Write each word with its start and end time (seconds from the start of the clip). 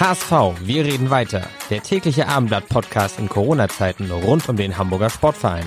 HSV, 0.00 0.64
wir 0.64 0.84
reden 0.84 1.10
weiter. 1.10 1.42
Der 1.70 1.80
tägliche 1.80 2.28
Abendblatt-Podcast 2.28 3.18
in 3.18 3.28
Corona-Zeiten 3.28 4.08
rund 4.12 4.48
um 4.48 4.54
den 4.54 4.78
Hamburger 4.78 5.10
Sportverein. 5.10 5.64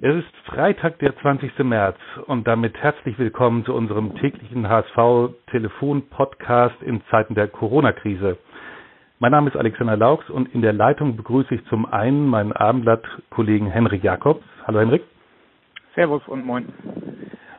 Es 0.00 0.16
ist 0.16 0.34
Freitag, 0.46 0.98
der 1.00 1.14
20. 1.18 1.58
März 1.58 1.98
und 2.26 2.48
damit 2.48 2.78
herzlich 2.78 3.18
willkommen 3.18 3.66
zu 3.66 3.74
unserem 3.74 4.16
täglichen 4.16 4.66
HSV-Telefon-Podcast 4.66 6.80
in 6.80 7.02
Zeiten 7.10 7.34
der 7.34 7.48
Corona-Krise. 7.48 8.38
Mein 9.18 9.32
Name 9.32 9.50
ist 9.50 9.56
Alexander 9.56 9.98
Laux 9.98 10.30
und 10.30 10.54
in 10.54 10.62
der 10.62 10.72
Leitung 10.72 11.18
begrüße 11.18 11.54
ich 11.54 11.62
zum 11.66 11.84
einen 11.84 12.26
meinen 12.26 12.54
Abendblatt-Kollegen 12.54 13.66
Henrik 13.66 14.02
Jakobs. 14.02 14.42
Hallo 14.66 14.80
Henrik. 14.80 15.02
Servus 15.94 16.26
und 16.28 16.46
moin. 16.46 16.72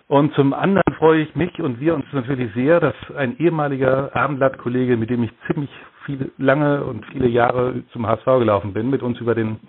Und 0.07 0.33
zum 0.33 0.53
anderen 0.53 0.84
freue 0.97 1.21
ich 1.21 1.35
mich 1.35 1.59
und 1.61 1.79
wir 1.79 1.93
uns 1.93 2.05
natürlich 2.11 2.53
sehr, 2.53 2.79
dass 2.79 2.95
ein 3.15 3.37
ehemaliger 3.37 4.15
Abendblattkollege, 4.15 4.97
mit 4.97 5.09
dem 5.09 5.23
ich 5.23 5.31
ziemlich 5.47 5.69
viele, 6.05 6.31
lange 6.37 6.83
und 6.83 7.05
viele 7.07 7.27
Jahre 7.27 7.83
zum 7.91 8.07
HSV 8.07 8.25
gelaufen 8.25 8.73
bin, 8.73 8.89
mit 8.89 9.01
uns 9.01 9.19
über 9.19 9.35
den 9.35 9.59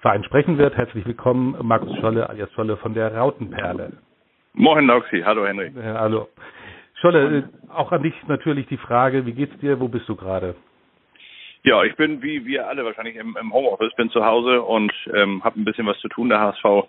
Verein 0.00 0.24
sprechen 0.24 0.58
wird. 0.58 0.76
Herzlich 0.76 1.06
willkommen, 1.06 1.56
Markus 1.62 1.96
Scholle, 1.98 2.28
alias 2.28 2.52
Scholle 2.52 2.76
von 2.76 2.94
der 2.94 3.14
Rautenperle. 3.14 3.92
Moin 4.54 4.86
Lauxi, 4.86 5.22
hallo 5.24 5.46
Henrik. 5.46 5.74
Ja, 5.76 6.00
hallo. 6.00 6.28
Scholle, 7.00 7.38
äh, 7.38 7.42
auch 7.72 7.92
an 7.92 8.02
dich 8.02 8.14
natürlich 8.26 8.66
die 8.68 8.78
Frage, 8.78 9.26
wie 9.26 9.32
geht's 9.32 9.58
dir, 9.58 9.80
wo 9.80 9.88
bist 9.88 10.08
du 10.08 10.16
gerade? 10.16 10.54
Ja, 11.62 11.82
ich 11.82 11.96
bin 11.96 12.22
wie 12.22 12.46
wir 12.46 12.68
alle 12.68 12.84
wahrscheinlich 12.84 13.16
im, 13.16 13.36
im 13.40 13.52
Homeoffice, 13.52 13.92
bin 13.96 14.08
zu 14.10 14.24
Hause 14.24 14.62
und 14.62 14.92
ähm, 15.12 15.42
habe 15.42 15.60
ein 15.60 15.64
bisschen 15.64 15.86
was 15.86 15.98
zu 15.98 16.08
tun. 16.08 16.28
Der 16.28 16.40
HSV 16.40 16.86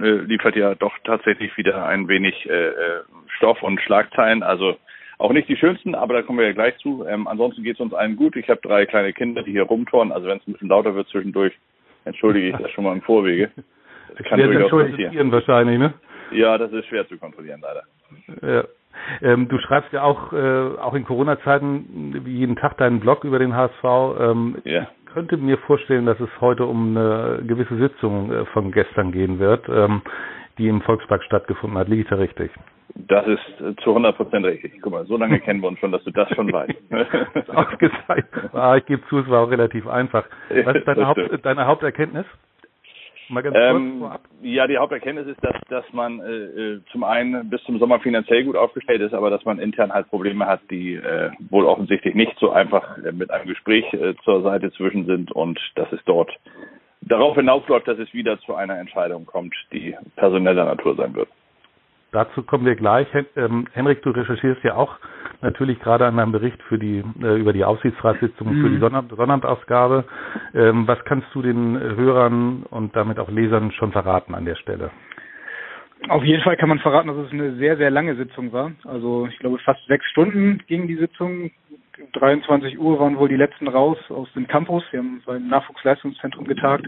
äh, 0.00 0.10
liefert 0.10 0.56
ja 0.56 0.74
doch 0.74 0.92
tatsächlich 1.04 1.56
wieder 1.56 1.86
ein 1.86 2.08
wenig 2.08 2.48
äh, 2.48 2.68
äh, 2.68 3.00
Stoff 3.36 3.62
und 3.62 3.80
Schlagzeilen. 3.80 4.42
Also 4.42 4.76
auch 5.18 5.32
nicht 5.32 5.48
die 5.48 5.56
schönsten, 5.56 5.94
aber 5.94 6.14
da 6.14 6.22
kommen 6.22 6.38
wir 6.38 6.46
ja 6.46 6.52
gleich 6.52 6.76
zu. 6.78 7.06
Ähm, 7.06 7.28
ansonsten 7.28 7.62
geht 7.62 7.74
es 7.74 7.80
uns 7.80 7.94
allen 7.94 8.16
gut. 8.16 8.36
Ich 8.36 8.48
habe 8.48 8.60
drei 8.62 8.86
kleine 8.86 9.12
Kinder, 9.12 9.42
die 9.42 9.52
hier 9.52 9.62
rumtoren. 9.62 10.12
Also 10.12 10.26
wenn 10.26 10.38
es 10.38 10.46
ein 10.46 10.52
bisschen 10.52 10.68
lauter 10.68 10.94
wird 10.94 11.08
zwischendurch, 11.08 11.52
entschuldige 12.04 12.48
ich 12.48 12.56
das 12.56 12.70
schon 12.72 12.84
mal 12.84 12.92
im 12.92 13.02
Vorwege. 13.02 13.50
Das 14.16 14.28
kann 14.28 14.38
durchaus 14.38 14.70
passieren. 14.70 15.32
wahrscheinlich, 15.32 15.76
ne? 15.76 15.92
Ja, 16.30 16.56
das 16.56 16.70
ist 16.70 16.86
schwer 16.86 17.04
zu 17.08 17.18
kontrollieren, 17.18 17.60
leider. 17.60 17.82
Ja. 18.48 18.64
Ähm, 19.22 19.48
du 19.48 19.58
schreibst 19.58 19.92
ja 19.92 20.02
auch, 20.04 20.32
äh, 20.32 20.78
auch 20.78 20.94
in 20.94 21.04
Corona-Zeiten 21.04 22.24
wie 22.24 22.36
jeden 22.36 22.54
Tag 22.54 22.76
deinen 22.76 23.00
Blog 23.00 23.24
über 23.24 23.40
den 23.40 23.56
HSV. 23.56 23.82
Ähm, 24.20 24.58
ja 24.62 24.86
könnte 25.14 25.36
mir 25.36 25.58
vorstellen, 25.58 26.06
dass 26.06 26.18
es 26.20 26.28
heute 26.40 26.66
um 26.66 26.96
eine 26.96 27.42
gewisse 27.46 27.76
Sitzung 27.76 28.32
äh, 28.32 28.44
von 28.46 28.72
gestern 28.72 29.12
gehen 29.12 29.38
wird, 29.38 29.68
ähm, 29.68 30.02
die 30.58 30.68
im 30.68 30.82
Volkspark 30.82 31.22
stattgefunden 31.24 31.78
hat. 31.78 31.88
Liege 31.88 32.02
ich 32.02 32.08
da 32.08 32.16
richtig? 32.16 32.50
Das 32.94 33.26
ist 33.26 33.60
äh, 33.60 33.74
zu 33.82 33.90
100 33.90 34.16
Prozent 34.16 34.44
richtig. 34.44 34.80
Guck 34.82 34.92
mal, 34.92 35.06
so 35.06 35.16
lange 35.16 35.40
kennen 35.44 35.60
wir 35.60 35.68
uns 35.68 35.78
schon, 35.78 35.92
dass 35.92 36.04
du 36.04 36.10
das 36.10 36.28
schon 36.34 36.52
weißt. 36.52 36.74
Ausgezeichnet. 37.48 38.54
Ah, 38.54 38.76
ich 38.76 38.86
gebe 38.86 39.02
zu, 39.08 39.20
es 39.20 39.28
war 39.28 39.42
auch 39.44 39.50
relativ 39.50 39.86
einfach. 39.86 40.24
Was 40.64 40.76
ist 40.76 40.86
deine, 40.86 41.06
Haupt, 41.06 41.20
deine 41.42 41.66
Haupterkenntnis? 41.66 42.26
Ähm. 43.30 44.04
Ja, 44.42 44.66
die 44.66 44.76
Haupterkenntnis 44.76 45.26
ist, 45.26 45.42
dass, 45.42 45.56
dass 45.68 45.84
man 45.92 46.20
äh, 46.20 46.32
äh, 46.32 46.80
zum 46.92 47.04
einen 47.04 47.48
bis 47.48 47.62
zum 47.64 47.78
Sommer 47.78 48.00
finanziell 48.00 48.44
gut 48.44 48.56
aufgestellt 48.56 49.00
ist, 49.00 49.14
aber 49.14 49.30
dass 49.30 49.44
man 49.44 49.58
intern 49.58 49.92
halt 49.92 50.08
Probleme 50.10 50.46
hat, 50.46 50.60
die 50.70 50.94
äh, 50.94 51.30
wohl 51.50 51.64
offensichtlich 51.64 52.14
nicht 52.14 52.38
so 52.38 52.50
einfach 52.50 52.98
äh, 52.98 53.12
mit 53.12 53.30
einem 53.30 53.46
Gespräch 53.46 53.90
äh, 53.94 54.14
zur 54.24 54.42
Seite 54.42 54.70
zwischen 54.72 55.06
sind 55.06 55.32
und 55.32 55.58
dass 55.76 55.90
es 55.92 56.00
dort 56.04 56.30
darauf 57.00 57.36
hinausläuft, 57.36 57.88
dass 57.88 57.98
es 57.98 58.12
wieder 58.12 58.38
zu 58.40 58.54
einer 58.54 58.78
Entscheidung 58.78 59.26
kommt, 59.26 59.54
die 59.72 59.96
personeller 60.16 60.64
Natur 60.64 60.96
sein 60.96 61.14
wird. 61.14 61.28
Dazu 62.12 62.42
kommen 62.42 62.64
wir 62.64 62.76
gleich. 62.76 63.08
Ähm, 63.36 63.66
Henrik, 63.72 64.02
du 64.02 64.10
recherchierst 64.10 64.62
ja 64.62 64.76
auch 64.76 64.98
natürlich 65.42 65.78
gerade 65.80 66.06
an 66.06 66.14
meinem 66.14 66.32
Bericht 66.32 66.62
für 66.64 66.78
die 66.78 67.02
äh, 67.22 67.36
über 67.38 67.52
die 67.52 67.64
Aufsichtsratssitzung 67.64 68.54
mhm. 68.54 68.62
für 68.62 68.70
die 68.70 68.78
Sonnab 68.78 69.06
Sonnabendausgabe. 69.10 70.04
Ähm, 70.54 70.86
was 70.86 71.02
kannst 71.04 71.28
du 71.34 71.42
den 71.42 71.78
Hörern 71.78 72.64
und 72.70 72.94
damit 72.96 73.18
auch 73.18 73.30
Lesern 73.30 73.72
schon 73.72 73.92
verraten 73.92 74.34
an 74.34 74.44
der 74.44 74.56
Stelle? 74.56 74.90
Auf 76.08 76.22
jeden 76.22 76.42
Fall 76.42 76.56
kann 76.56 76.68
man 76.68 76.80
verraten, 76.80 77.08
dass 77.08 77.16
es 77.16 77.32
eine 77.32 77.54
sehr, 77.54 77.76
sehr 77.76 77.90
lange 77.90 78.14
Sitzung 78.16 78.52
war. 78.52 78.72
Also 78.84 79.26
ich 79.30 79.38
glaube 79.38 79.58
fast 79.58 79.84
sechs 79.86 80.04
Stunden 80.06 80.58
ging 80.66 80.86
die 80.86 80.96
Sitzung. 80.96 81.50
23 82.12 82.78
Uhr 82.78 82.98
waren 82.98 83.16
wohl 83.18 83.28
die 83.28 83.36
letzten 83.36 83.68
raus 83.68 83.98
aus 84.10 84.28
dem 84.34 84.46
Campus. 84.46 84.82
Wir 84.90 84.98
haben 84.98 85.22
beim 85.24 85.48
Nachwuchsleistungszentrum 85.48 86.46
getagt. 86.46 86.86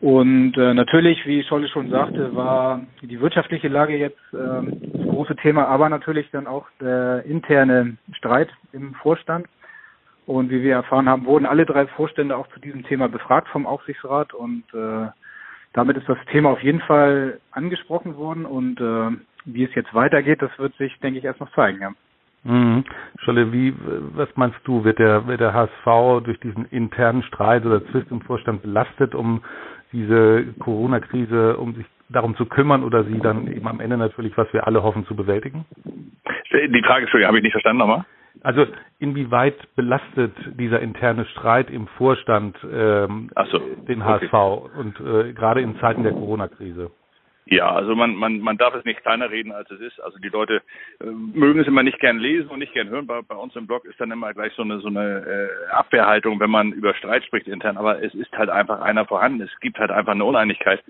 Und 0.00 0.56
äh, 0.56 0.72
natürlich, 0.72 1.26
wie 1.26 1.42
Scholle 1.42 1.68
schon 1.68 1.90
sagte, 1.90 2.34
war 2.34 2.80
die 3.02 3.20
wirtschaftliche 3.20 3.68
Lage 3.68 3.96
jetzt 3.96 4.18
äh, 4.32 4.36
das 4.36 5.08
große 5.08 5.36
Thema, 5.36 5.66
aber 5.66 5.90
natürlich 5.90 6.30
dann 6.30 6.46
auch 6.46 6.66
der 6.80 7.24
interne 7.26 7.98
Streit 8.12 8.48
im 8.72 8.94
Vorstand. 8.94 9.46
Und 10.26 10.50
wie 10.50 10.62
wir 10.62 10.74
erfahren 10.74 11.08
haben, 11.08 11.26
wurden 11.26 11.44
alle 11.44 11.66
drei 11.66 11.86
Vorstände 11.86 12.36
auch 12.36 12.46
zu 12.48 12.60
diesem 12.60 12.84
Thema 12.84 13.08
befragt 13.08 13.48
vom 13.48 13.66
Aufsichtsrat 13.66 14.32
und 14.32 14.64
äh, 14.72 15.08
damit 15.72 15.96
ist 15.96 16.08
das 16.08 16.18
Thema 16.30 16.50
auf 16.50 16.62
jeden 16.62 16.80
Fall 16.80 17.40
angesprochen 17.50 18.16
worden 18.16 18.46
und 18.46 18.80
äh, 18.80 19.10
wie 19.44 19.64
es 19.64 19.74
jetzt 19.74 19.92
weitergeht, 19.94 20.40
das 20.40 20.56
wird 20.58 20.74
sich, 20.76 20.98
denke 21.00 21.18
ich, 21.18 21.24
erst 21.24 21.40
noch 21.40 21.52
zeigen. 21.52 21.80
Ja. 21.80 21.90
Mhm. 22.44 22.84
Scholle, 23.18 23.52
wie, 23.52 23.74
was 24.14 24.28
meinst 24.36 24.58
du, 24.64 24.84
wird 24.84 24.98
der, 24.98 25.26
wird 25.26 25.40
der 25.40 25.52
HSV 25.52 26.24
durch 26.24 26.40
diesen 26.40 26.64
internen 26.66 27.22
Streit 27.22 27.66
oder 27.66 27.84
Zwist 27.86 28.10
im 28.10 28.22
Vorstand 28.22 28.62
belastet, 28.62 29.14
um 29.14 29.42
diese 29.92 30.54
Corona-Krise, 30.58 31.56
um 31.56 31.74
sich 31.74 31.86
darum 32.08 32.36
zu 32.36 32.46
kümmern 32.46 32.82
oder 32.84 33.04
sie 33.04 33.18
dann 33.18 33.46
eben 33.46 33.66
am 33.68 33.80
Ende 33.80 33.96
natürlich, 33.96 34.36
was 34.36 34.52
wir 34.52 34.66
alle 34.66 34.82
hoffen, 34.82 35.06
zu 35.06 35.14
bewältigen? 35.14 35.64
Die 36.52 36.82
Frage, 36.82 37.02
Entschuldigung, 37.02 37.28
habe 37.28 37.38
ich 37.38 37.44
nicht 37.44 37.52
verstanden 37.52 37.78
nochmal. 37.78 38.04
Also 38.42 38.66
inwieweit 38.98 39.56
belastet 39.74 40.32
dieser 40.58 40.80
interne 40.80 41.26
Streit 41.26 41.70
im 41.70 41.86
Vorstand 41.88 42.56
ähm, 42.72 43.30
so, 43.50 43.58
den 43.86 44.04
HSV 44.04 44.32
okay. 44.32 44.78
und 44.78 45.00
äh, 45.00 45.32
gerade 45.32 45.60
in 45.60 45.78
Zeiten 45.78 46.04
der 46.04 46.12
Corona-Krise? 46.12 46.90
Ja, 47.52 47.68
also 47.72 47.96
man, 47.96 48.14
man, 48.14 48.38
man 48.38 48.56
darf 48.58 48.74
es 48.76 48.84
nicht 48.84 49.02
kleiner 49.02 49.28
reden, 49.28 49.50
als 49.50 49.68
es 49.72 49.80
ist. 49.80 50.00
Also 50.00 50.18
die 50.18 50.28
Leute 50.28 50.62
äh, 51.00 51.06
mögen 51.06 51.58
es 51.58 51.66
immer 51.66 51.82
nicht 51.82 51.98
gern 51.98 52.18
lesen 52.18 52.48
und 52.48 52.60
nicht 52.60 52.72
gern 52.72 52.88
hören. 52.88 53.08
Bei, 53.08 53.22
bei 53.22 53.34
uns 53.34 53.56
im 53.56 53.66
Blog 53.66 53.84
ist 53.86 54.00
dann 54.00 54.12
immer 54.12 54.32
gleich 54.32 54.52
so 54.52 54.62
eine 54.62 54.78
so 54.78 54.86
eine 54.86 55.26
äh, 55.26 55.72
Abwehrhaltung, 55.72 56.38
wenn 56.38 56.50
man 56.50 56.70
über 56.70 56.94
Streit 56.94 57.24
spricht 57.24 57.48
intern. 57.48 57.76
Aber 57.76 58.00
es 58.04 58.14
ist 58.14 58.30
halt 58.38 58.50
einfach 58.50 58.80
einer 58.80 59.04
vorhanden. 59.04 59.40
Es 59.40 59.60
gibt 59.60 59.80
halt 59.80 59.90
einfach 59.90 60.12
eine 60.12 60.24
Uneinigkeit. 60.24 60.80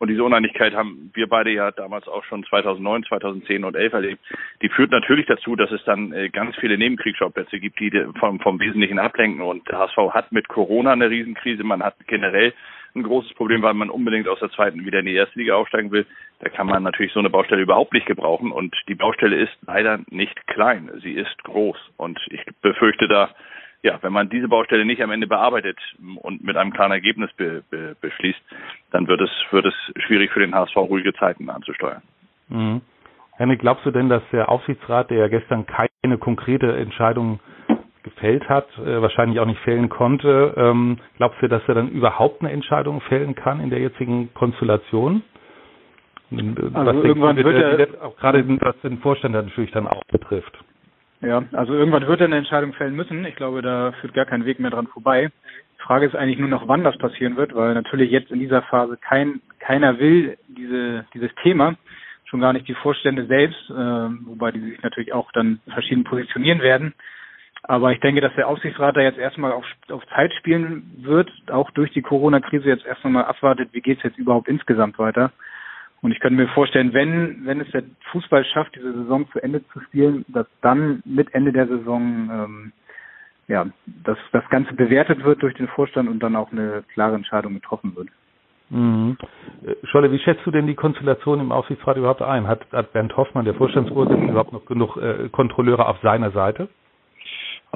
Und 0.00 0.08
diese 0.08 0.24
Uneinigkeit 0.24 0.74
haben 0.74 1.12
wir 1.14 1.28
beide 1.28 1.50
ja 1.50 1.70
damals 1.70 2.08
auch 2.08 2.24
schon 2.24 2.44
2009, 2.44 3.04
2010 3.04 3.62
und 3.62 3.76
11 3.76 3.92
erlebt. 3.92 4.20
Die 4.60 4.68
führt 4.68 4.90
natürlich 4.90 5.26
dazu, 5.26 5.54
dass 5.54 5.70
es 5.70 5.84
dann 5.84 6.12
äh, 6.12 6.30
ganz 6.30 6.56
viele 6.56 6.78
Nebenkriegsschauplätze 6.78 7.60
gibt, 7.60 7.78
die 7.78 7.92
vom, 8.18 8.40
vom 8.40 8.58
Wesentlichen 8.58 8.98
ablenken. 8.98 9.42
Und 9.42 9.68
der 9.68 9.78
HSV 9.78 9.96
hat 10.10 10.32
mit 10.32 10.48
Corona 10.48 10.92
eine 10.92 11.10
Riesenkrise. 11.10 11.62
Man 11.62 11.82
hat 11.84 11.94
generell 12.08 12.54
ein 12.94 13.02
großes 13.02 13.34
Problem, 13.34 13.62
weil 13.62 13.74
man 13.74 13.90
unbedingt 13.90 14.28
aus 14.28 14.40
der 14.40 14.50
zweiten 14.50 14.84
wieder 14.84 15.00
in 15.00 15.06
die 15.06 15.14
erste 15.14 15.38
Liga 15.38 15.54
aufsteigen 15.54 15.90
will. 15.90 16.06
Da 16.40 16.48
kann 16.48 16.66
man 16.66 16.82
natürlich 16.82 17.12
so 17.12 17.20
eine 17.20 17.30
Baustelle 17.30 17.62
überhaupt 17.62 17.92
nicht 17.92 18.06
gebrauchen. 18.06 18.52
Und 18.52 18.74
die 18.88 18.94
Baustelle 18.94 19.36
ist 19.36 19.52
leider 19.66 20.00
nicht 20.10 20.46
klein. 20.46 20.90
Sie 21.02 21.12
ist 21.12 21.42
groß. 21.44 21.76
Und 21.96 22.18
ich 22.30 22.44
befürchte 22.62 23.08
da, 23.08 23.30
ja, 23.82 23.98
wenn 24.02 24.12
man 24.12 24.28
diese 24.28 24.48
Baustelle 24.48 24.84
nicht 24.84 25.02
am 25.02 25.10
Ende 25.10 25.26
bearbeitet 25.26 25.78
und 26.16 26.42
mit 26.42 26.56
einem 26.56 26.72
klaren 26.72 26.92
Ergebnis 26.92 27.32
be, 27.34 27.62
be, 27.70 27.96
beschließt, 28.00 28.40
dann 28.90 29.06
wird 29.06 29.20
es, 29.20 29.30
wird 29.50 29.66
es 29.66 29.74
schwierig 30.04 30.32
für 30.32 30.40
den 30.40 30.54
HSV 30.54 30.76
ruhige 30.76 31.14
Zeiten 31.14 31.48
anzusteuern. 31.50 32.02
Mhm. 32.48 32.80
Henrik, 33.36 33.60
glaubst 33.60 33.86
du 33.86 33.92
denn, 33.92 34.08
dass 34.08 34.22
der 34.32 34.48
Aufsichtsrat, 34.48 35.10
der 35.10 35.18
ja 35.18 35.28
gestern 35.28 35.64
keine 35.66 36.18
konkrete 36.18 36.76
Entscheidung 36.76 37.38
gefällt 38.18 38.48
hat, 38.48 38.66
äh, 38.78 39.00
wahrscheinlich 39.00 39.38
auch 39.38 39.46
nicht 39.46 39.60
fällen 39.60 39.88
konnte. 39.88 40.54
Ähm, 40.56 40.98
glaubst 41.16 41.40
du, 41.40 41.48
dass 41.48 41.62
er 41.68 41.74
dann 41.74 41.88
überhaupt 41.88 42.42
eine 42.42 42.50
Entscheidung 42.50 43.00
fällen 43.02 43.34
kann 43.34 43.60
in 43.60 43.70
der 43.70 43.78
jetzigen 43.78 44.34
Konstellation? 44.34 45.22
Äh, 46.32 46.36
also 46.36 46.98
was 46.98 47.04
irgendwann 47.04 47.36
wird 47.36 47.78
er, 47.78 48.04
auch 48.04 48.16
gerade 48.16 48.44
was 48.60 48.80
den 48.82 48.98
Vorstand 48.98 49.34
natürlich 49.34 49.70
dann 49.70 49.86
auch 49.86 50.02
betrifft. 50.10 50.52
Ja, 51.20 51.42
also 51.52 51.74
irgendwann 51.74 52.06
wird 52.06 52.20
er 52.20 52.26
eine 52.26 52.36
Entscheidung 52.36 52.72
fällen 52.74 52.94
müssen. 52.94 53.24
Ich 53.24 53.36
glaube, 53.36 53.62
da 53.62 53.92
führt 54.00 54.14
gar 54.14 54.26
kein 54.26 54.44
Weg 54.44 54.60
mehr 54.60 54.70
dran 54.70 54.86
vorbei. 54.86 55.30
Die 55.76 55.82
Frage 55.82 56.06
ist 56.06 56.14
eigentlich 56.14 56.38
nur 56.38 56.48
noch, 56.48 56.68
wann 56.68 56.84
das 56.84 56.98
passieren 56.98 57.36
wird, 57.36 57.54
weil 57.54 57.74
natürlich 57.74 58.10
jetzt 58.10 58.30
in 58.30 58.40
dieser 58.40 58.62
Phase 58.62 58.96
kein, 58.96 59.40
keiner 59.58 59.98
will 59.98 60.36
diese, 60.48 61.06
dieses 61.14 61.30
Thema. 61.42 61.76
schon 62.24 62.40
gar 62.40 62.52
nicht 62.52 62.68
die 62.68 62.74
Vorstände 62.74 63.24
selbst, 63.26 63.70
äh, 63.70 63.74
wobei 63.74 64.52
die 64.52 64.60
sich 64.60 64.82
natürlich 64.82 65.12
auch 65.12 65.32
dann 65.32 65.60
verschieden 65.72 66.04
positionieren 66.04 66.60
werden. 66.60 66.92
Aber 67.62 67.92
ich 67.92 68.00
denke, 68.00 68.20
dass 68.20 68.34
der 68.34 68.48
Aufsichtsrat 68.48 68.96
da 68.96 69.00
jetzt 69.00 69.18
erstmal 69.18 69.52
auf, 69.52 69.64
auf 69.90 70.06
Zeit 70.08 70.32
spielen 70.34 70.90
wird, 70.98 71.30
auch 71.50 71.70
durch 71.72 71.92
die 71.92 72.02
Corona-Krise 72.02 72.68
jetzt 72.68 72.86
erst 72.86 73.04
einmal 73.04 73.24
abwartet, 73.24 73.70
wie 73.72 73.80
geht 73.80 73.98
es 73.98 74.04
jetzt 74.04 74.18
überhaupt 74.18 74.48
insgesamt 74.48 74.98
weiter. 74.98 75.32
Und 76.00 76.12
ich 76.12 76.20
könnte 76.20 76.40
mir 76.40 76.48
vorstellen, 76.48 76.92
wenn, 76.92 77.44
wenn 77.44 77.60
es 77.60 77.70
der 77.72 77.82
Fußball 78.12 78.44
schafft, 78.44 78.76
diese 78.76 78.92
Saison 78.92 79.28
zu 79.32 79.42
Ende 79.42 79.66
zu 79.68 79.80
spielen, 79.80 80.24
dass 80.28 80.46
dann 80.62 81.02
mit 81.04 81.34
Ende 81.34 81.52
der 81.52 81.66
Saison 81.66 82.30
ähm, 82.30 82.72
ja, 83.48 83.66
dass 84.04 84.18
das 84.32 84.48
Ganze 84.50 84.74
bewertet 84.74 85.24
wird 85.24 85.42
durch 85.42 85.54
den 85.54 85.68
Vorstand 85.68 86.08
und 86.08 86.22
dann 86.22 86.36
auch 86.36 86.52
eine 86.52 86.84
klare 86.92 87.16
Entscheidung 87.16 87.54
getroffen 87.54 87.96
wird. 87.96 88.08
Mhm. 88.70 89.16
Scholle, 89.84 90.12
wie 90.12 90.18
schätzt 90.18 90.44
du 90.44 90.50
denn 90.50 90.66
die 90.66 90.74
Konstellation 90.74 91.40
im 91.40 91.52
Aufsichtsrat 91.52 91.96
überhaupt 91.96 92.20
ein? 92.20 92.46
Hat, 92.46 92.70
hat 92.70 92.92
Bernd 92.92 93.16
Hoffmann, 93.16 93.46
der 93.46 93.54
Vorstandsvorsitzende, 93.54 94.30
überhaupt 94.30 94.52
noch 94.52 94.66
genug 94.66 94.98
äh, 94.98 95.30
Kontrolleure 95.30 95.88
auf 95.88 95.98
seiner 96.02 96.30
Seite? 96.32 96.68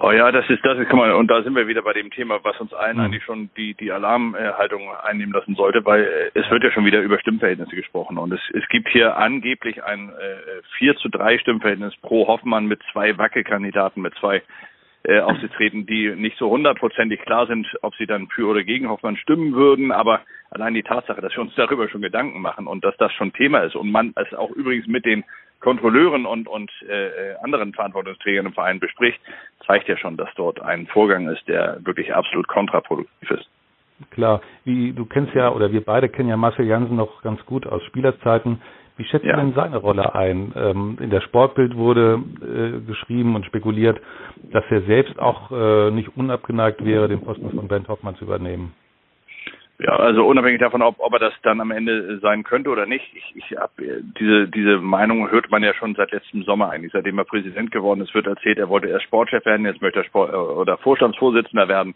Oh 0.00 0.10
ja, 0.10 0.32
das 0.32 0.48
ist, 0.48 0.64
das 0.64 0.78
ist, 0.78 0.88
guck 0.88 0.98
mal, 0.98 1.12
und 1.12 1.28
da 1.28 1.42
sind 1.42 1.54
wir 1.54 1.68
wieder 1.68 1.82
bei 1.82 1.92
dem 1.92 2.10
Thema, 2.10 2.42
was 2.42 2.58
uns 2.60 2.72
allen 2.72 2.96
mhm. 2.96 3.04
eigentlich 3.04 3.24
schon 3.24 3.50
die, 3.56 3.74
die 3.74 3.92
Alarmhaltung 3.92 4.90
einnehmen 5.02 5.34
lassen 5.34 5.54
sollte, 5.54 5.84
weil 5.84 6.02
äh, 6.02 6.38
es 6.38 6.50
wird 6.50 6.64
ja 6.64 6.72
schon 6.72 6.86
wieder 6.86 7.00
über 7.00 7.18
Stimmverhältnisse 7.20 7.76
gesprochen 7.76 8.16
und 8.16 8.32
es, 8.32 8.40
es 8.54 8.66
gibt 8.68 8.88
hier 8.88 9.16
angeblich 9.16 9.84
ein 9.84 10.08
äh, 10.08 10.62
4 10.78 10.96
zu 10.96 11.08
3 11.08 11.38
Stimmverhältnis 11.38 11.94
pro 12.00 12.26
Hoffmann 12.26 12.66
mit 12.66 12.80
zwei 12.92 13.16
Wackelkandidaten, 13.18 14.02
mit 14.02 14.14
zwei 14.14 14.42
äh, 15.04 15.18
aufzutreten, 15.20 15.84
die 15.84 16.14
nicht 16.14 16.38
so 16.38 16.48
hundertprozentig 16.48 17.20
klar 17.22 17.46
sind, 17.46 17.66
ob 17.82 17.94
sie 17.96 18.06
dann 18.06 18.28
für 18.28 18.46
oder 18.46 18.62
gegen 18.62 18.88
Hoffmann 18.88 19.16
stimmen 19.16 19.52
würden. 19.52 19.90
Aber 19.90 20.20
allein 20.50 20.74
die 20.74 20.84
Tatsache, 20.84 21.20
dass 21.20 21.34
wir 21.34 21.42
uns 21.42 21.54
darüber 21.56 21.88
schon 21.88 22.02
Gedanken 22.02 22.40
machen 22.40 22.68
und 22.68 22.84
dass 22.84 22.96
das 22.98 23.12
schon 23.12 23.32
Thema 23.32 23.60
ist 23.60 23.74
und 23.74 23.90
man 23.90 24.12
es 24.14 24.32
auch 24.32 24.50
übrigens 24.52 24.86
mit 24.86 25.04
den 25.04 25.24
Kontrolleuren 25.62 26.26
und, 26.26 26.48
und 26.48 26.70
äh, 26.88 27.34
anderen 27.42 27.72
Verantwortungsträgern 27.72 28.46
im 28.46 28.52
Verein 28.52 28.80
bespricht, 28.80 29.20
zeigt 29.66 29.88
ja 29.88 29.96
schon, 29.96 30.16
dass 30.16 30.28
dort 30.34 30.60
ein 30.60 30.86
Vorgang 30.88 31.28
ist, 31.28 31.46
der 31.48 31.78
wirklich 31.84 32.12
absolut 32.14 32.48
kontraproduktiv 32.48 33.30
ist. 33.30 33.48
Klar, 34.10 34.42
wie 34.64 34.92
du 34.92 35.06
kennst 35.06 35.32
ja 35.34 35.52
oder 35.52 35.70
wir 35.70 35.84
beide 35.84 36.08
kennen 36.08 36.28
ja 36.28 36.36
Marcel 36.36 36.66
Jansen 36.66 36.96
noch 36.96 37.22
ganz 37.22 37.44
gut 37.46 37.66
aus 37.66 37.82
Spielerzeiten. 37.84 38.60
Wie 38.96 39.04
schätzt 39.04 39.24
ja. 39.24 39.36
du 39.36 39.42
denn 39.42 39.54
seine 39.54 39.76
Rolle 39.76 40.14
ein? 40.14 40.52
Ähm, 40.56 40.98
in 41.00 41.10
der 41.10 41.20
Sportbild 41.20 41.76
wurde 41.76 42.20
äh, 42.42 42.80
geschrieben 42.84 43.36
und 43.36 43.46
spekuliert, 43.46 44.00
dass 44.50 44.64
er 44.70 44.82
selbst 44.82 45.18
auch 45.20 45.52
äh, 45.52 45.90
nicht 45.92 46.16
unabgeneigt 46.16 46.84
wäre, 46.84 47.08
den 47.08 47.22
Posten 47.22 47.50
von 47.50 47.68
Bernd 47.68 47.88
Hoffmann 47.88 48.16
zu 48.16 48.24
übernehmen. 48.24 48.74
Ja, 49.84 49.96
also 49.96 50.24
unabhängig 50.24 50.60
davon, 50.60 50.80
ob, 50.80 50.96
ob 50.98 51.12
er 51.14 51.18
das 51.18 51.34
dann 51.42 51.60
am 51.60 51.72
Ende 51.72 52.18
sein 52.20 52.44
könnte 52.44 52.70
oder 52.70 52.86
nicht, 52.86 53.04
ich, 53.14 53.34
ich 53.34 53.56
hab, 53.56 53.72
diese 53.76 54.46
diese 54.46 54.78
Meinung 54.78 55.28
hört 55.30 55.50
man 55.50 55.64
ja 55.64 55.74
schon 55.74 55.96
seit 55.96 56.12
letztem 56.12 56.44
Sommer 56.44 56.70
eigentlich, 56.70 56.92
seitdem 56.92 57.18
er 57.18 57.24
Präsident 57.24 57.72
geworden 57.72 58.00
ist, 58.00 58.14
wird 58.14 58.28
erzählt, 58.28 58.58
er 58.58 58.68
wollte 58.68 58.86
erst 58.86 59.04
Sportchef 59.04 59.44
werden, 59.44 59.66
jetzt 59.66 59.82
möchte 59.82 60.00
er 60.00 60.04
Sport, 60.04 60.32
oder 60.32 60.78
Vorstandsvorsitzender 60.78 61.66
werden. 61.66 61.94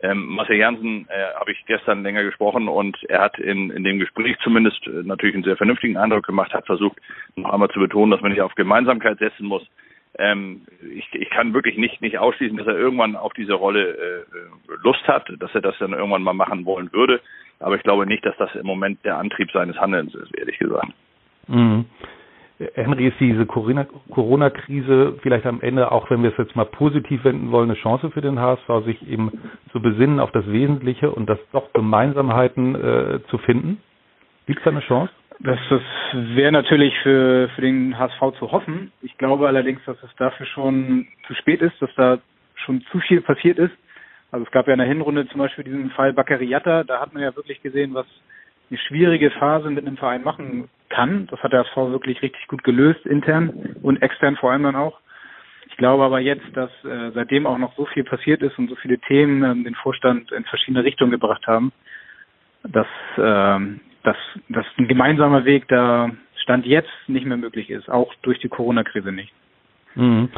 Ähm, 0.00 0.26
Marcel 0.26 0.56
Jansen 0.56 1.06
äh, 1.08 1.34
habe 1.38 1.52
ich 1.52 1.64
gestern 1.66 2.02
länger 2.02 2.24
gesprochen 2.24 2.66
und 2.66 2.96
er 3.08 3.20
hat 3.20 3.38
in, 3.38 3.70
in 3.70 3.84
dem 3.84 4.00
Gespräch 4.00 4.36
zumindest 4.42 4.84
äh, 4.88 5.02
natürlich 5.04 5.34
einen 5.34 5.44
sehr 5.44 5.56
vernünftigen 5.56 5.96
Eindruck 5.96 6.26
gemacht, 6.26 6.52
hat 6.52 6.66
versucht, 6.66 6.98
noch 7.36 7.52
einmal 7.52 7.70
zu 7.70 7.78
betonen, 7.78 8.10
dass 8.10 8.20
man 8.20 8.32
nicht 8.32 8.42
auf 8.42 8.54
Gemeinsamkeit 8.56 9.18
setzen 9.18 9.46
muss. 9.46 9.62
Ähm, 10.18 10.62
ich, 10.96 11.08
ich 11.14 11.30
kann 11.30 11.54
wirklich 11.54 11.76
nicht, 11.76 12.02
nicht 12.02 12.18
ausschließen, 12.18 12.56
dass 12.56 12.66
er 12.66 12.76
irgendwann 12.76 13.16
auf 13.16 13.32
diese 13.34 13.54
Rolle 13.54 13.96
äh, 13.96 14.24
Lust 14.82 15.06
hat, 15.06 15.30
dass 15.38 15.54
er 15.54 15.60
das 15.60 15.78
dann 15.78 15.92
irgendwann 15.92 16.22
mal 16.22 16.34
machen 16.34 16.64
wollen 16.64 16.92
würde. 16.92 17.20
Aber 17.60 17.76
ich 17.76 17.82
glaube 17.82 18.06
nicht, 18.06 18.24
dass 18.24 18.36
das 18.36 18.54
im 18.54 18.66
Moment 18.66 19.04
der 19.04 19.18
Antrieb 19.18 19.50
seines 19.52 19.78
Handelns 19.78 20.14
ist, 20.14 20.36
ehrlich 20.36 20.58
gesagt. 20.58 20.92
Mhm. 21.46 21.86
Henry, 22.74 23.06
ist 23.06 23.20
diese 23.20 23.46
Corona-Krise 23.46 25.18
vielleicht 25.22 25.46
am 25.46 25.60
Ende, 25.60 25.92
auch 25.92 26.10
wenn 26.10 26.24
wir 26.24 26.30
es 26.30 26.38
jetzt 26.38 26.56
mal 26.56 26.64
positiv 26.64 27.22
wenden 27.22 27.52
wollen, 27.52 27.70
eine 27.70 27.78
Chance 27.78 28.10
für 28.10 28.20
den 28.20 28.40
HSV, 28.40 28.84
sich 28.84 29.08
eben 29.08 29.30
zu 29.70 29.80
besinnen 29.80 30.18
auf 30.18 30.32
das 30.32 30.44
Wesentliche 30.48 31.12
und 31.12 31.28
das 31.28 31.38
doch 31.52 31.72
Gemeinsamheiten 31.72 32.74
äh, 32.74 33.20
zu 33.28 33.38
finden? 33.38 33.80
Gibt 34.46 34.58
es 34.58 34.64
da 34.64 34.70
eine 34.70 34.80
Chance? 34.80 35.12
Das, 35.40 35.58
das 35.70 35.82
wäre 36.12 36.50
natürlich 36.50 36.92
für, 37.02 37.48
für 37.54 37.60
den 37.60 37.96
HSV 37.96 38.38
zu 38.38 38.50
hoffen. 38.50 38.92
Ich 39.02 39.16
glaube 39.18 39.46
allerdings, 39.46 39.80
dass 39.84 39.96
es 40.02 40.10
dafür 40.16 40.46
schon 40.46 41.06
zu 41.26 41.34
spät 41.34 41.62
ist, 41.62 41.80
dass 41.80 41.90
da 41.94 42.18
schon 42.56 42.82
zu 42.90 42.98
viel 43.00 43.20
passiert 43.20 43.58
ist. 43.58 43.74
Also 44.32 44.44
es 44.44 44.50
gab 44.50 44.66
ja 44.66 44.74
in 44.74 44.80
der 44.80 44.88
Hinrunde 44.88 45.28
zum 45.28 45.38
Beispiel 45.38 45.64
diesen 45.64 45.90
Fall 45.90 46.12
Baccariata, 46.12 46.84
da 46.84 47.00
hat 47.00 47.14
man 47.14 47.22
ja 47.22 47.34
wirklich 47.36 47.62
gesehen, 47.62 47.94
was 47.94 48.06
eine 48.68 48.78
schwierige 48.78 49.30
Phase 49.30 49.70
mit 49.70 49.86
einem 49.86 49.96
Verein 49.96 50.22
machen 50.22 50.68
kann. 50.88 51.26
Das 51.28 51.42
hat 51.42 51.52
der 51.52 51.60
SV 51.60 51.92
wirklich 51.92 52.20
richtig 52.20 52.46
gut 52.48 52.64
gelöst, 52.64 53.06
intern 53.06 53.76
und 53.82 54.02
extern 54.02 54.36
vor 54.36 54.50
allem 54.50 54.64
dann 54.64 54.76
auch. 54.76 54.98
Ich 55.68 55.76
glaube 55.76 56.02
aber 56.02 56.18
jetzt, 56.18 56.44
dass 56.54 56.70
äh, 56.84 57.12
seitdem 57.14 57.46
auch 57.46 57.58
noch 57.58 57.74
so 57.76 57.86
viel 57.86 58.04
passiert 58.04 58.42
ist 58.42 58.58
und 58.58 58.68
so 58.68 58.74
viele 58.76 58.98
Themen 58.98 59.44
ähm, 59.44 59.64
den 59.64 59.74
Vorstand 59.76 60.32
in 60.32 60.44
verschiedene 60.44 60.84
Richtungen 60.84 61.12
gebracht 61.12 61.46
haben, 61.46 61.72
dass, 62.64 62.86
ähm, 63.16 63.80
dass, 64.02 64.16
dass 64.48 64.66
ein 64.78 64.88
gemeinsamer 64.88 65.44
Weg 65.44 65.68
da 65.68 66.10
Stand 66.36 66.66
jetzt 66.66 66.90
nicht 67.08 67.26
mehr 67.26 67.36
möglich 67.36 67.70
ist, 67.70 67.90
auch 67.90 68.14
durch 68.22 68.38
die 68.40 68.48
Corona-Krise 68.48 69.12
nicht. 69.12 69.32
Mhm. 69.94 70.30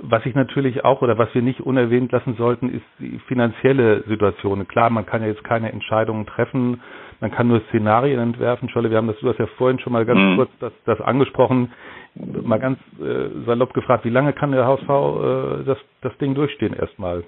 Was 0.00 0.24
ich 0.26 0.34
natürlich 0.34 0.84
auch 0.84 1.02
oder 1.02 1.18
was 1.18 1.34
wir 1.34 1.42
nicht 1.42 1.60
unerwähnt 1.60 2.12
lassen 2.12 2.36
sollten, 2.36 2.72
ist 2.72 2.84
die 3.00 3.18
finanzielle 3.26 4.04
Situation. 4.06 4.66
Klar, 4.68 4.90
man 4.90 5.06
kann 5.06 5.22
ja 5.22 5.28
jetzt 5.28 5.42
keine 5.42 5.72
Entscheidungen 5.72 6.24
treffen, 6.24 6.80
man 7.20 7.32
kann 7.32 7.48
nur 7.48 7.60
Szenarien 7.68 8.20
entwerfen. 8.20 8.68
Scholle, 8.68 8.90
wir 8.90 8.96
haben 8.96 9.08
das, 9.08 9.18
du 9.18 9.28
hast 9.28 9.40
ja 9.40 9.46
vorhin 9.58 9.80
schon 9.80 9.92
mal 9.92 10.06
ganz 10.06 10.20
mhm. 10.20 10.36
kurz 10.36 10.50
das, 10.60 10.72
das 10.84 11.00
angesprochen, 11.00 11.72
mal 12.14 12.60
ganz 12.60 12.78
äh, 13.00 13.44
salopp 13.44 13.74
gefragt, 13.74 14.04
wie 14.04 14.10
lange 14.10 14.32
kann 14.32 14.52
der 14.52 14.64
HSV 14.66 14.88
äh, 14.88 15.64
das, 15.64 15.78
das 16.02 16.16
Ding 16.18 16.34
durchstehen 16.36 16.74
erstmal? 16.74 17.24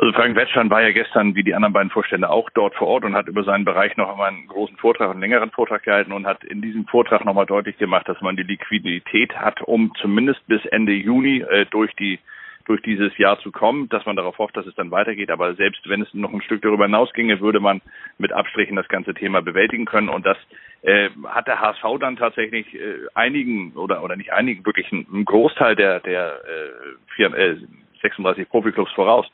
Also 0.00 0.12
Frank 0.12 0.36
Wetschan 0.36 0.70
war 0.70 0.80
ja 0.80 0.92
gestern, 0.92 1.34
wie 1.34 1.42
die 1.42 1.54
anderen 1.54 1.72
beiden 1.72 1.90
Vorstände, 1.90 2.30
auch 2.30 2.48
dort 2.50 2.76
vor 2.76 2.86
Ort 2.86 3.04
und 3.04 3.16
hat 3.16 3.26
über 3.26 3.42
seinen 3.42 3.64
Bereich 3.64 3.96
noch 3.96 4.08
einmal 4.08 4.28
einen 4.28 4.46
großen 4.46 4.76
Vortrag, 4.76 5.10
einen 5.10 5.20
längeren 5.20 5.50
Vortrag 5.50 5.82
gehalten 5.82 6.12
und 6.12 6.24
hat 6.24 6.44
in 6.44 6.62
diesem 6.62 6.86
Vortrag 6.86 7.24
nochmal 7.24 7.46
deutlich 7.46 7.76
gemacht, 7.78 8.08
dass 8.08 8.20
man 8.20 8.36
die 8.36 8.44
Liquidität 8.44 9.34
hat, 9.36 9.60
um 9.62 9.92
zumindest 10.00 10.46
bis 10.46 10.64
Ende 10.66 10.92
Juni 10.92 11.40
äh, 11.40 11.66
durch 11.66 11.92
die 11.96 12.20
durch 12.66 12.82
dieses 12.82 13.16
Jahr 13.16 13.40
zu 13.40 13.50
kommen, 13.50 13.88
dass 13.88 14.04
man 14.04 14.14
darauf 14.14 14.36
hofft, 14.36 14.54
dass 14.54 14.66
es 14.66 14.74
dann 14.74 14.90
weitergeht. 14.90 15.30
Aber 15.30 15.54
selbst 15.54 15.88
wenn 15.88 16.02
es 16.02 16.12
noch 16.12 16.32
ein 16.32 16.42
Stück 16.42 16.60
darüber 16.60 16.84
hinausginge, 16.84 17.40
würde 17.40 17.60
man 17.60 17.80
mit 18.18 18.30
Abstrichen 18.30 18.76
das 18.76 18.86
ganze 18.88 19.14
Thema 19.14 19.40
bewältigen 19.40 19.86
können. 19.86 20.10
Und 20.10 20.26
das 20.26 20.36
äh, 20.82 21.08
hat 21.24 21.48
der 21.48 21.60
HSV 21.60 21.82
dann 21.98 22.16
tatsächlich 22.16 22.72
äh, 22.74 23.06
einigen 23.14 23.72
oder 23.72 24.04
oder 24.04 24.16
nicht 24.16 24.32
einigen, 24.34 24.64
wirklich 24.66 24.92
einen 24.92 25.24
Großteil 25.24 25.74
der 25.74 26.00
der 26.00 26.40
äh, 26.44 27.14
vier, 27.16 27.34
äh, 27.34 27.56
36 28.02 28.48
Profiklubs 28.48 28.92
voraus. 28.92 29.26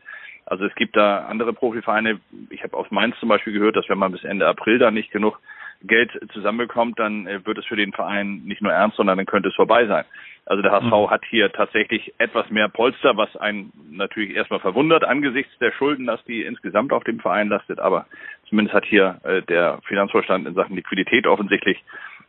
Also 0.47 0.65
es 0.65 0.75
gibt 0.75 0.97
da 0.97 1.27
andere 1.27 1.53
Profivereine. 1.53 2.21
Ich 2.51 2.63
habe 2.63 2.77
aus 2.77 2.91
Mainz 2.91 3.19
zum 3.19 3.29
Beispiel 3.29 3.53
gehört, 3.53 3.77
dass 3.77 3.89
wenn 3.89 3.99
man 3.99 4.13
bis 4.13 4.25
Ende 4.25 4.47
April 4.47 4.79
da 4.79 4.91
nicht 4.91 5.11
genug 5.11 5.41
Geld 5.83 6.11
zusammenbekommt, 6.33 6.99
dann 6.99 7.27
äh, 7.27 7.45
wird 7.45 7.59
es 7.59 7.67
für 7.67 7.77
den 7.77 7.93
Verein 7.93 8.43
nicht 8.45 8.63
nur 8.63 8.73
ernst, 8.73 8.97
sondern 8.97 9.19
dann 9.19 9.27
könnte 9.27 9.49
es 9.49 9.55
vorbei 9.55 9.87
sein. 9.87 10.05
Also 10.47 10.63
der 10.63 10.73
HSV 10.73 10.91
mhm. 10.91 11.11
hat 11.11 11.25
hier 11.29 11.51
tatsächlich 11.53 12.15
etwas 12.19 12.49
mehr 12.51 12.69
Polster, 12.69 13.17
was 13.17 13.35
einen 13.37 13.73
natürlich 13.91 14.37
erstmal 14.37 14.61
verwundert 14.61 15.05
angesichts 15.05 15.57
der 15.59 15.73
Schulden, 15.73 16.07
dass 16.07 16.23
die 16.25 16.43
insgesamt 16.43 16.93
auf 16.93 17.05
dem 17.05 17.21
Verein 17.21 17.49
lastet. 17.49 17.81
Aber 17.81 18.07
zumindest 18.49 18.75
hat 18.75 18.85
hier 18.85 19.21
äh, 19.25 19.43
der 19.43 19.81
Finanzvorstand 19.87 20.47
in 20.47 20.55
Sachen 20.55 20.77
Liquidität 20.77 21.27
offensichtlich 21.27 21.83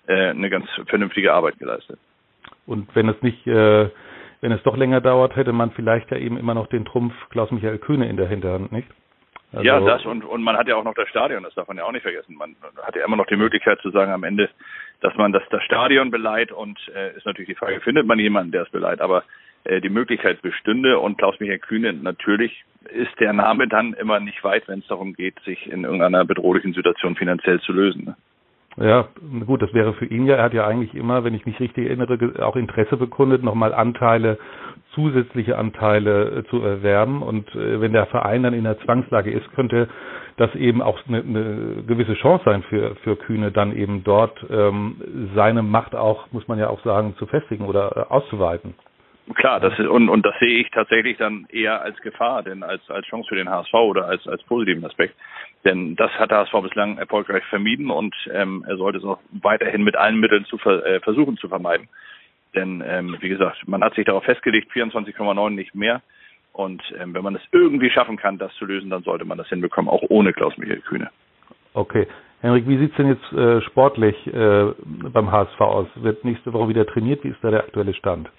äh, 0.08 0.30
eine 0.30 0.50
ganz 0.50 0.66
vernünftige 0.88 1.34
Arbeit 1.34 1.60
geleistet. 1.60 2.00
Und 2.66 2.94
wenn 2.96 3.10
es 3.10 3.22
nicht 3.22 3.46
äh 3.48 3.90
wenn 4.42 4.52
es 4.52 4.64
doch 4.64 4.78
länger 4.78 5.02
dauert, 5.02 5.36
hätte 5.36 5.54
man 5.54 5.72
vielleicht 5.72 6.12
ja 6.12 6.18
eben 6.18 6.38
immer 6.38 6.54
noch 6.54 6.68
den 6.68 6.86
Trumpf 6.86 7.14
Klaus-Michael 7.30 7.80
Kühne 7.80 8.10
in 8.10 8.18
der 8.18 8.28
Hinterhand, 8.28 8.72
nicht? 8.72 8.88
Also 9.52 9.66
ja, 9.66 9.80
das 9.80 10.06
und, 10.06 10.26
und 10.26 10.44
man 10.44 10.58
hat 10.58 10.68
ja 10.68 10.76
auch 10.76 10.84
noch 10.84 10.96
das 10.96 11.08
Stadion, 11.08 11.44
das 11.44 11.54
darf 11.54 11.68
man 11.68 11.78
ja 11.78 11.86
auch 11.86 11.92
nicht 11.92 12.02
vergessen. 12.02 12.36
Man 12.36 12.56
hat 12.84 12.96
ja 12.96 13.06
immer 13.06 13.16
noch 13.16 13.28
die 13.28 13.38
Möglichkeit 13.38 13.80
zu 13.80 13.90
sagen 13.90 14.12
am 14.12 14.24
Ende, 14.24 14.50
dass 15.00 15.16
man 15.16 15.32
das, 15.32 15.44
das 15.50 15.64
Stadion 15.64 16.12
beleiht 16.12 16.52
und 16.52 16.78
äh, 16.94 17.16
ist 17.16 17.26
natürlich 17.26 17.50
die 17.50 17.56
Frage, 17.56 17.80
findet 17.80 18.06
man 18.06 18.20
jemanden, 18.20 18.52
der 18.52 18.64
es 18.64 18.70
beleiht, 18.70 19.00
aber 19.00 19.24
äh, 19.64 19.80
die 19.80 19.90
Möglichkeit 19.90 20.42
bestünde 20.42 21.00
und 21.00 21.18
Klaus-Michael 21.18 21.60
Kühne 21.60 21.94
natürlich 21.94 22.66
ist 22.90 23.18
der 23.20 23.34
Name 23.34 23.68
dann 23.68 23.94
immer 23.94 24.20
nicht 24.20 24.44
weit, 24.44 24.68
wenn 24.68 24.80
es 24.80 24.88
darum 24.88 25.14
geht, 25.14 25.40
sich 25.42 25.72
in 25.72 25.86
irgendeiner 25.86 26.26
bedrohlichen 26.26 26.74
Situation 26.74 27.16
finanziell 27.16 27.60
zu 27.62 27.72
lösen. 27.72 28.06
Ne? 28.06 28.16
Ja, 28.78 29.08
gut, 29.46 29.62
das 29.62 29.74
wäre 29.74 29.94
für 29.94 30.06
ihn 30.06 30.26
ja, 30.26 30.36
er 30.36 30.44
hat 30.44 30.54
ja 30.54 30.68
eigentlich 30.68 30.94
immer, 30.96 31.24
wenn 31.24 31.34
ich 31.34 31.46
mich 31.46 31.60
richtig 31.62 31.88
erinnere, 31.88 32.44
auch 32.46 32.58
Interesse 32.58 32.98
bekundet, 32.98 33.42
nochmal 33.42 33.74
Anteile, 33.74 34.38
zusätzliche 34.94 35.58
Anteile 35.58 36.40
äh, 36.40 36.44
zu 36.50 36.62
erwerben. 36.62 37.22
Und 37.22 37.54
äh, 37.56 37.80
wenn 37.80 37.94
der 37.94 38.06
Verein 38.08 38.44
dann 38.44 38.54
in 38.54 38.66
der 38.66 38.80
Zwangslage 38.80 39.32
ist, 39.32 39.50
könnte 39.54 39.88
das 40.38 40.54
eben 40.56 40.82
auch 40.82 41.00
eine, 41.08 41.20
eine 41.20 41.84
gewisse 41.88 42.16
Chance 42.16 42.44
sein 42.46 42.64
für, 42.64 42.96
für 42.98 43.16
Kühne, 43.16 43.52
dann 43.52 43.74
eben 43.76 44.04
dort 44.04 44.46
ähm, 44.50 44.98
seine 45.36 45.64
Macht 45.64 45.96
auch, 45.96 46.30
muss 46.32 46.48
man 46.50 46.60
ja 46.60 46.70
auch 46.70 46.84
sagen, 46.84 47.16
zu 47.18 47.28
festigen 47.28 47.66
oder 47.66 47.96
äh, 48.10 48.14
auszuweiten. 48.14 48.74
Klar, 49.34 49.60
das 49.60 49.78
ist, 49.80 49.88
und, 49.88 50.08
und 50.08 50.24
das 50.24 50.38
sehe 50.40 50.60
ich 50.60 50.70
tatsächlich 50.70 51.18
dann 51.18 51.48
eher 51.50 51.82
als 51.82 52.00
Gefahr, 52.02 52.44
denn 52.44 52.62
als, 52.62 52.88
als 52.92 53.08
Chance 53.08 53.28
für 53.28 53.36
den 53.36 53.50
HSV 53.50 53.74
oder 53.74 54.08
als, 54.08 54.28
als 54.28 54.44
positiven 54.44 54.86
Aspekt. 54.86 55.16
Denn 55.64 55.96
das 55.96 56.12
hat 56.12 56.30
der 56.30 56.40
HSV 56.40 56.54
bislang 56.62 57.00
erfolgreich 57.00 57.44
vermieden 57.46 57.90
und 57.90 58.14
ähm, 58.32 58.64
er 58.68 58.78
sollte 58.78 59.00
es 59.00 59.04
auch 59.04 59.20
weiterhin 59.32 59.84
mit 59.84 59.96
allen 59.96 60.20
Mitteln 60.20 60.46
zu 60.46 60.60
ver, 60.60 60.86
äh, 60.86 61.00
versuchen 61.00 61.38
zu 61.38 61.50
vermeiden. 61.50 61.90
Denn 62.54 62.84
ähm, 62.86 63.18
wie 63.20 63.30
gesagt, 63.30 63.68
man 63.68 63.84
hat 63.84 63.96
sich 63.96 64.06
darauf 64.06 64.24
festgelegt, 64.24 64.72
24,9 64.72 65.50
nicht 65.50 65.74
mehr. 65.74 66.02
Und 66.54 66.84
ähm, 66.98 67.14
wenn 67.14 67.24
man 67.24 67.36
es 67.36 67.42
irgendwie 67.52 67.90
schaffen 67.90 68.18
kann, 68.18 68.38
das 68.38 68.54
zu 68.56 68.66
lösen, 68.66 68.92
dann 68.92 69.04
sollte 69.04 69.26
man 69.26 69.40
das 69.40 69.50
hinbekommen, 69.50 69.90
auch 69.90 70.04
ohne 70.08 70.34
Klaus-Michael 70.34 70.82
Kühne. 70.82 71.10
Okay. 71.74 72.08
Henrik, 72.42 72.68
wie 72.68 72.78
sieht's 72.78 72.96
denn 72.96 73.08
jetzt 73.08 73.34
äh, 73.34 73.60
sportlich 73.62 74.16
äh, 74.28 74.72
beim 75.12 75.32
HSV 75.32 75.60
aus? 75.60 75.88
Wird 75.96 76.24
nächste 76.24 76.54
Woche 76.54 76.70
wieder 76.70 76.86
trainiert? 76.86 77.24
Wie 77.24 77.30
ist 77.30 77.44
da 77.44 77.50
der 77.50 77.62
aktuelle 77.62 77.94
Stand? 77.96 78.30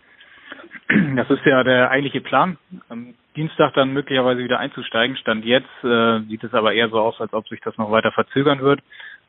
Das 1.16 1.30
ist 1.30 1.44
ja 1.44 1.64
der 1.64 1.90
eigentliche 1.90 2.20
Plan, 2.20 2.58
am 2.88 3.14
Dienstag 3.34 3.74
dann 3.74 3.92
möglicherweise 3.92 4.42
wieder 4.42 4.58
einzusteigen. 4.58 5.16
Stand 5.16 5.44
jetzt 5.44 5.68
äh, 5.84 6.20
sieht 6.28 6.44
es 6.44 6.54
aber 6.54 6.72
eher 6.72 6.88
so 6.88 7.00
aus, 7.00 7.20
als 7.20 7.32
ob 7.32 7.48
sich 7.48 7.60
das 7.60 7.76
noch 7.76 7.90
weiter 7.90 8.12
verzögern 8.12 8.60
wird. 8.60 8.80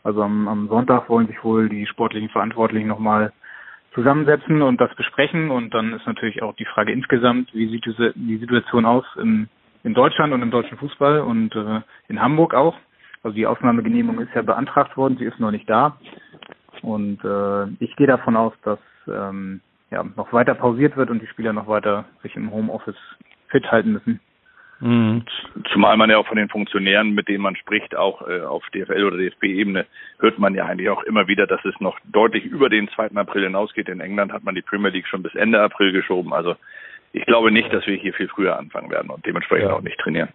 Also 0.04 0.22
am, 0.22 0.48
am 0.48 0.68
Sonntag 0.68 1.10
wollen 1.10 1.28
sich 1.28 1.44
wohl 1.44 1.68
die 1.70 1.86
sportlichen 1.88 2.30
Verantwortlichen 2.30 2.88
nochmal 2.88 3.34
zusammensetzen 3.94 4.62
und 4.62 4.80
das 4.80 4.94
besprechen. 4.96 5.52
Und 5.52 5.74
dann 5.74 5.94
ist 5.94 6.06
natürlich 6.06 6.42
auch 6.42 6.56
die 6.56 6.66
Frage 6.66 6.92
insgesamt, 6.92 7.54
wie 7.54 7.68
sieht 7.68 7.86
diese, 7.86 8.14
die 8.16 8.38
Situation 8.38 8.86
aus 8.86 9.06
im, 9.18 9.50
in 9.84 9.94
Deutschland 9.94 10.34
und 10.34 10.42
im 10.42 10.52
deutschen 10.52 10.78
Fußball 10.78 11.22
und 11.22 11.56
äh, 11.56 11.82
in 12.08 12.22
Hamburg 12.22 12.54
auch. 12.54 12.76
Also 13.24 13.36
die 13.36 13.48
Ausnahmegenehmigung 13.48 14.22
ist 14.22 14.34
ja 14.36 14.44
beantragt 14.44 14.96
worden, 14.96 15.18
sie 15.18 15.26
ist 15.26 15.40
noch 15.40 15.52
nicht 15.52 15.70
da. 15.70 15.98
Und 16.84 17.24
äh, 17.26 17.66
ich 17.84 17.96
gehe 17.96 18.08
davon 18.08 18.38
aus, 18.38 18.54
dass 18.64 18.80
ähm, 19.08 19.62
ja, 19.92 20.04
noch 20.16 20.34
weiter 20.34 20.56
pausiert 20.56 20.98
wird 20.98 21.10
und 21.10 21.22
die 21.22 21.28
Spieler 21.28 21.54
noch 21.54 21.68
weiter 21.68 22.06
sich 22.22 22.36
im 22.36 22.52
Homeoffice 22.52 22.98
fit 23.50 23.72
halten 23.72 23.94
müssen. 23.94 24.20
Mhm. 24.80 25.24
Zumal 25.72 25.98
man 25.98 26.10
ja 26.10 26.18
auch 26.18 26.28
von 26.28 26.38
den 26.38 26.50
Funktionären, 26.50 27.16
mit 27.16 27.28
denen 27.28 27.42
man 27.42 27.56
spricht, 27.56 27.96
auch 27.96 28.28
äh, 28.28 28.42
auf 28.42 28.64
DFL 28.76 29.06
oder 29.06 29.18
DFB-Ebene, 29.18 29.86
hört 30.20 30.38
man 30.38 30.54
ja 30.54 30.66
eigentlich 30.66 30.90
auch 30.90 31.02
immer 31.04 31.28
wieder, 31.28 31.48
dass 31.48 31.64
es 31.66 31.80
noch 31.80 31.98
deutlich 32.06 32.46
über 32.46 32.70
den 32.70 32.88
2. 32.90 33.12
April 33.16 33.46
hinausgeht. 33.46 33.90
In 33.90 34.02
England 34.02 34.32
hat 34.32 34.44
man 34.44 34.54
die 34.54 34.62
Premier 34.62 34.92
League 34.92 35.08
schon 35.08 35.24
bis 35.24 35.34
Ende 35.34 35.62
April 35.62 35.92
geschoben. 35.94 36.32
Also 36.32 36.56
ich 37.14 37.26
glaube 37.26 37.52
nicht, 37.52 37.74
dass 37.74 37.88
wir 37.88 37.96
hier 37.96 38.14
viel 38.14 38.28
früher 38.28 38.60
anfangen 38.60 38.92
werden 38.92 39.10
und 39.10 39.26
dementsprechend 39.26 39.70
ja. 39.70 39.76
auch 39.76 39.82
nicht 39.82 40.00
trainieren. 40.00 40.30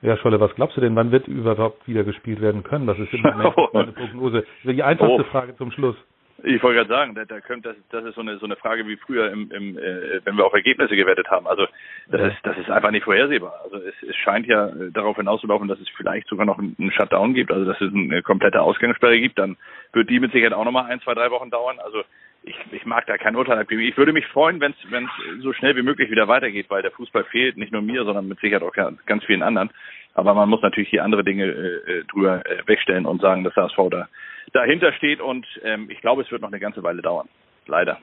Ja, 0.00 0.16
Scholle, 0.16 0.40
was 0.40 0.54
glaubst 0.54 0.76
du 0.76 0.80
denn, 0.80 0.94
wann 0.96 1.10
wird 1.10 1.26
überhaupt 1.26 1.86
wieder 1.86 2.04
gespielt 2.04 2.40
werden 2.40 2.62
können? 2.62 2.86
Das 2.86 2.98
ist 2.98 3.12
immer 3.12 3.34
eine 3.74 3.92
Prognose. 3.92 4.44
Die 4.64 4.82
einfachste 4.82 5.22
oh. 5.22 5.30
Frage 5.30 5.56
zum 5.56 5.70
Schluss. 5.72 5.96
Ich 6.44 6.62
wollte 6.62 6.76
gerade 6.76 6.88
sagen, 6.88 7.14
da, 7.16 7.24
da 7.24 7.40
könnt, 7.40 7.66
das, 7.66 7.74
das 7.90 8.04
ist 8.04 8.14
so 8.14 8.20
eine 8.20 8.38
so 8.38 8.46
eine 8.46 8.54
Frage 8.54 8.86
wie 8.86 8.96
früher, 8.96 9.32
im, 9.32 9.50
im, 9.50 9.76
äh, 9.76 10.24
wenn 10.24 10.36
wir 10.36 10.46
auf 10.46 10.52
Ergebnisse 10.52 10.94
gewettet 10.94 11.28
haben. 11.28 11.48
Also 11.48 11.66
das 12.08 12.32
ist 12.32 12.38
das 12.44 12.56
ist 12.58 12.70
einfach 12.70 12.92
nicht 12.92 13.04
vorhersehbar. 13.04 13.60
Also 13.64 13.76
es, 13.78 13.94
es 14.08 14.14
scheint 14.14 14.46
ja 14.46 14.68
äh, 14.68 14.92
darauf 14.92 15.16
hinauszulaufen, 15.16 15.66
dass 15.66 15.80
es 15.80 15.88
vielleicht 15.96 16.28
sogar 16.28 16.46
noch 16.46 16.58
einen 16.58 16.92
Shutdown 16.92 17.34
gibt, 17.34 17.50
also 17.50 17.64
dass 17.64 17.80
es 17.80 17.92
eine 17.92 18.22
komplette 18.22 18.62
Ausgangssperre 18.62 19.18
gibt. 19.18 19.38
Dann 19.38 19.56
wird 19.92 20.08
die 20.10 20.20
mit 20.20 20.30
Sicherheit 20.30 20.52
auch 20.52 20.64
nochmal 20.64 20.86
ein, 20.86 21.00
zwei, 21.00 21.14
drei 21.14 21.30
Wochen 21.32 21.50
dauern. 21.50 21.80
Also 21.80 22.04
ich, 22.44 22.56
ich 22.70 22.86
mag 22.86 23.06
da 23.06 23.18
kein 23.18 23.34
Urteil 23.34 23.58
abgeben. 23.58 23.82
Ich 23.82 23.96
würde 23.96 24.12
mich 24.12 24.26
freuen, 24.26 24.60
wenn 24.60 24.72
es 24.72 25.42
so 25.42 25.52
schnell 25.52 25.76
wie 25.76 25.82
möglich 25.82 26.10
wieder 26.10 26.28
weitergeht, 26.28 26.66
weil 26.68 26.82
der 26.82 26.92
Fußball 26.92 27.24
fehlt, 27.24 27.56
nicht 27.56 27.72
nur 27.72 27.82
mir, 27.82 28.04
sondern 28.04 28.28
mit 28.28 28.38
Sicherheit 28.38 28.62
auch 28.62 28.72
ganz 29.06 29.24
vielen 29.24 29.42
anderen. 29.42 29.70
Aber 30.14 30.34
man 30.34 30.48
muss 30.48 30.62
natürlich 30.62 30.88
hier 30.88 31.04
andere 31.04 31.24
Dinge 31.24 31.44
äh, 31.44 31.98
äh 31.98 32.04
drüber 32.04 32.44
äh, 32.46 32.66
wegstellen 32.66 33.06
und 33.06 33.20
sagen, 33.20 33.44
dass 33.44 33.56
HSV 33.56 33.78
da 33.90 34.08
dahinter 34.52 34.92
steht 34.92 35.20
und 35.20 35.46
ähm, 35.64 35.88
ich 35.90 36.00
glaube, 36.00 36.22
es 36.22 36.30
wird 36.30 36.42
noch 36.42 36.48
eine 36.48 36.60
ganze 36.60 36.82
Weile 36.82 37.02
dauern. 37.02 37.28
Leider. 37.66 37.98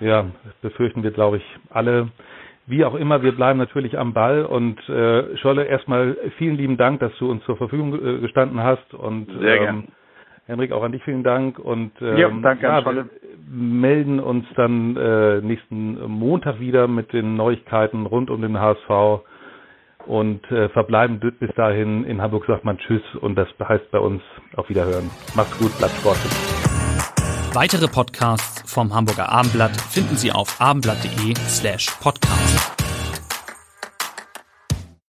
Ja, 0.00 0.26
befürchten 0.60 1.02
wir, 1.02 1.10
glaube 1.10 1.38
ich, 1.38 1.44
alle. 1.70 2.08
Wie 2.66 2.84
auch 2.84 2.94
immer, 2.94 3.22
wir 3.22 3.32
bleiben 3.32 3.58
natürlich 3.58 3.98
am 3.98 4.14
Ball 4.14 4.44
und 4.44 4.78
äh, 4.88 5.36
Scholle, 5.36 5.64
erstmal 5.64 6.16
vielen 6.38 6.56
lieben 6.56 6.76
Dank, 6.78 7.00
dass 7.00 7.16
du 7.18 7.30
uns 7.30 7.44
zur 7.44 7.56
Verfügung 7.56 7.94
äh, 7.94 8.20
gestanden 8.20 8.62
hast 8.62 8.94
und 8.94 9.30
Sehr 9.38 9.56
ähm, 9.56 9.62
gern. 9.62 9.88
Henrik, 10.46 10.72
auch 10.72 10.82
an 10.82 10.92
dich 10.92 11.02
vielen 11.04 11.22
Dank 11.22 11.58
und 11.58 11.92
ähm, 12.02 12.16
ja, 12.16 12.30
danke 12.42 12.66
ja, 12.66 12.84
wir 12.84 13.08
melden 13.48 14.20
uns 14.20 14.46
dann 14.56 14.96
äh, 14.96 15.40
nächsten 15.40 16.00
Montag 16.10 16.60
wieder 16.60 16.86
mit 16.86 17.12
den 17.12 17.36
Neuigkeiten 17.36 18.06
rund 18.06 18.30
um 18.30 18.42
den 18.42 18.58
HSV 18.58 19.24
und 20.06 20.44
äh, 20.50 20.68
verbleiben 20.70 21.20
bis 21.20 21.50
dahin. 21.56 22.04
In 22.04 22.20
Hamburg 22.20 22.46
sagt 22.46 22.64
man 22.64 22.78
Tschüss 22.78 23.02
und 23.20 23.36
das 23.36 23.48
heißt 23.62 23.90
bei 23.90 23.98
uns 23.98 24.22
auf 24.56 24.68
Wiederhören. 24.68 25.10
Macht's 25.34 25.58
gut, 25.58 25.76
bleibt 25.78 25.94
sportlich. 25.94 26.32
Weitere 27.54 27.86
Podcasts 27.86 28.68
vom 28.70 28.92
Hamburger 28.94 29.28
Abendblatt 29.28 29.80
finden 29.80 30.16
Sie 30.16 30.32
auf 30.32 30.60
abendblatt.de 30.60 31.34
slash 31.36 31.86
podcast. 32.00 32.63